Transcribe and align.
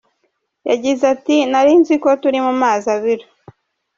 Yagize 0.69 1.03
ati 1.13 1.35
“Nari 1.51 1.73
nziko 1.81 2.07
turi 2.21 2.39
mu 2.45 2.53
mazi 2.61 2.87
abira. 2.95 3.25